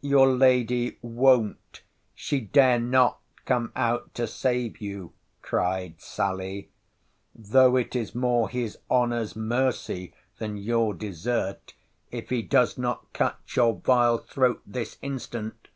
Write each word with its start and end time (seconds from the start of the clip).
Your 0.00 0.26
lady 0.26 0.96
won't, 1.02 1.82
she 2.14 2.40
dare 2.40 2.80
not 2.80 3.20
come 3.44 3.72
out 3.76 4.14
to 4.14 4.26
save 4.26 4.80
you, 4.80 5.12
cried 5.42 6.00
Sally; 6.00 6.70
though 7.34 7.76
it 7.76 7.94
is 7.94 8.14
more 8.14 8.48
his 8.48 8.78
honour's 8.90 9.36
mercy, 9.36 10.14
than 10.38 10.56
your 10.56 10.94
desert, 10.94 11.74
if 12.10 12.30
he 12.30 12.40
does 12.40 12.78
not 12.78 13.12
cut 13.12 13.38
your 13.54 13.74
vile 13.74 14.16
throat 14.16 14.62
this 14.64 14.96
instant. 15.02 15.68